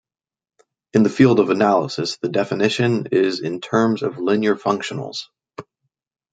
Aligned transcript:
In 0.93 1.03
the 1.03 1.11
field 1.11 1.39
of 1.39 1.51
analysis, 1.51 2.17
the 2.17 2.27
definition 2.29 3.09
is 3.11 3.39
in 3.39 3.61
terms 3.61 4.01
of 4.01 4.17
linear 4.17 4.55
functionals. 4.55 5.25